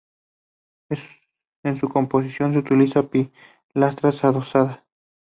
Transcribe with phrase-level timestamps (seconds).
[1.61, 4.79] En su composición se utilizan pilastras adosadas.